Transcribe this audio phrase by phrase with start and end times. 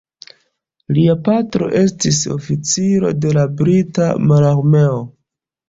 [0.97, 5.01] Lia patro estis oficiro de la brita mararmeo.